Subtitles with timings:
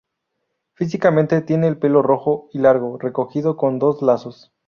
[0.73, 4.51] Físicamente tiene el pelo rojo y largo, recogido con dos lazos.